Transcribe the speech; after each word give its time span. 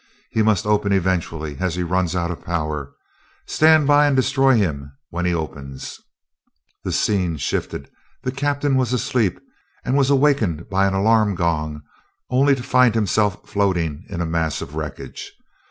He 0.31 0.41
must 0.41 0.65
open 0.65 0.91
eventually, 0.91 1.57
as 1.59 1.75
he 1.75 1.83
runs 1.83 2.15
out 2.15 2.31
of 2.31 2.43
power. 2.43 2.91
Stand 3.45 3.85
by 3.85 4.07
and 4.07 4.15
destroy 4.15 4.55
him 4.57 4.91
when 5.11 5.25
he 5.25 5.33
opens." 5.35 6.01
The 6.83 6.91
scene 6.91 7.37
shifted. 7.37 7.87
The 8.23 8.31
captain 8.31 8.77
was 8.77 8.93
asleep 8.93 9.39
and 9.85 9.95
was 9.95 10.09
awakened 10.09 10.69
by 10.69 10.87
an 10.87 10.95
alarm 10.95 11.35
gong 11.35 11.83
only 12.31 12.55
to 12.55 12.63
find 12.63 12.95
himself 12.95 13.47
floating 13.47 14.03
in 14.09 14.21
a 14.21 14.25
mass 14.25 14.59
of 14.59 14.73
wreckage. 14.73 15.33